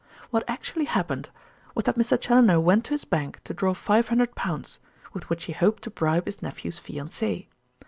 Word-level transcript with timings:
"What 0.31 0.43
actually 0.47 0.85
happened 0.85 1.29
was 1.75 1.83
that 1.85 1.95
Mr. 1.95 2.19
Challoner 2.19 2.59
went 2.59 2.85
to 2.85 2.89
his 2.95 3.05
bank 3.05 3.39
to 3.43 3.53
draw 3.53 3.75
five 3.75 4.07
hundred 4.07 4.33
pounds 4.33 4.79
with 5.13 5.29
which 5.29 5.43
he 5.43 5.53
hoped 5.53 5.83
to 5.83 5.91
bribe 5.91 6.25
his 6.25 6.41
nephew's 6.41 6.79
fiancée. 6.79 7.45